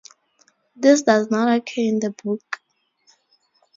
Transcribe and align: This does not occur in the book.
This 0.75 1.03
does 1.03 1.29
not 1.29 1.55
occur 1.55 1.81
in 1.83 1.99
the 1.99 2.09
book. 2.09 2.59